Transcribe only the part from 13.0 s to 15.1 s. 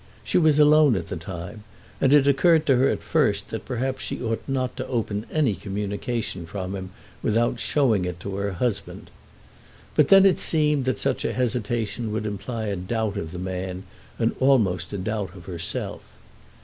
of the man, and almost a